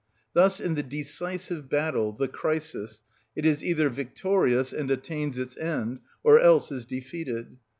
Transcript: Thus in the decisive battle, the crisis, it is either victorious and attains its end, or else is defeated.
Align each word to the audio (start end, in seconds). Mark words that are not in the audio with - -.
Thus 0.33 0.59
in 0.59 0.73
the 0.73 0.81
decisive 0.81 1.69
battle, 1.69 2.11
the 2.11 2.27
crisis, 2.27 3.03
it 3.35 3.45
is 3.45 3.63
either 3.63 3.87
victorious 3.87 4.73
and 4.73 4.89
attains 4.89 5.37
its 5.37 5.55
end, 5.57 5.99
or 6.23 6.39
else 6.39 6.71
is 6.71 6.85
defeated. 6.87 7.57